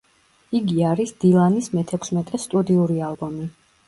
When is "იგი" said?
0.59-0.77